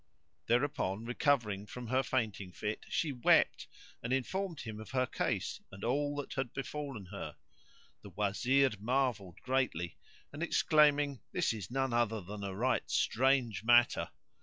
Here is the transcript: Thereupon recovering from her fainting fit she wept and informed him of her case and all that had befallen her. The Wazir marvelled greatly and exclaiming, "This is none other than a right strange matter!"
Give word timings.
Thereupon 0.47 1.05
recovering 1.05 1.67
from 1.67 1.89
her 1.89 2.01
fainting 2.01 2.51
fit 2.51 2.87
she 2.89 3.11
wept 3.11 3.67
and 4.01 4.11
informed 4.11 4.61
him 4.61 4.79
of 4.79 4.89
her 4.89 5.05
case 5.05 5.61
and 5.71 5.83
all 5.83 6.15
that 6.15 6.33
had 6.33 6.53
befallen 6.53 7.05
her. 7.11 7.37
The 8.01 8.09
Wazir 8.09 8.71
marvelled 8.79 9.37
greatly 9.43 9.99
and 10.33 10.41
exclaiming, 10.41 11.21
"This 11.33 11.53
is 11.53 11.69
none 11.69 11.93
other 11.93 12.19
than 12.19 12.43
a 12.43 12.55
right 12.55 12.89
strange 12.89 13.63
matter!" 13.63 14.09